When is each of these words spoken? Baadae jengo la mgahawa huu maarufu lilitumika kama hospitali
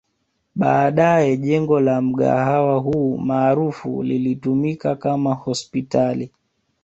Baadae 0.55 1.37
jengo 1.37 1.79
la 1.79 2.01
mgahawa 2.01 2.77
huu 2.79 3.17
maarufu 3.17 4.03
lilitumika 4.03 4.95
kama 4.95 5.33
hospitali 5.33 6.31